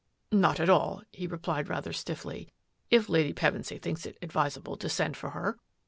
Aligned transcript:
"Not 0.31 0.59
at 0.59 0.67
all," 0.67 1.03
he 1.11 1.27
replied 1.27 1.69
rather 1.69 1.93
stiffly," 1.93 2.49
if 2.89 3.07
I 3.07 3.31
Pevensy 3.33 3.79
thinks 3.79 4.03
it 4.07 4.17
advisable 4.23 4.75
to 4.77 4.89
send 4.89 5.15
for 5.15 5.29
her." 5.29 5.59